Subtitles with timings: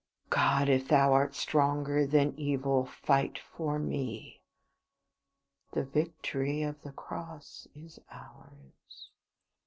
[0.31, 4.41] God, if Thou art stronger than evil, fight for me.
[5.73, 9.11] "The victory of the Cross is ours."